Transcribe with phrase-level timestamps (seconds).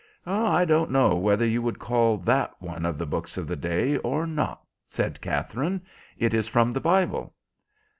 [0.25, 3.97] "I don't know whether you would call that one of the books of the day
[3.97, 5.83] or not," said Katherine;
[6.17, 7.35] "it is from the Bible."